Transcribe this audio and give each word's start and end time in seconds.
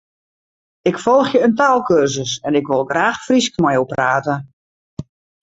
Ik 0.89 0.97
folgje 1.03 1.39
in 1.39 1.55
taalkursus 1.59 2.33
en 2.47 2.53
ik 2.59 2.67
wol 2.69 2.85
graach 2.89 3.23
Frysk 3.25 3.53
mei 3.63 3.75
jo 3.77 3.83
prate. 3.93 4.33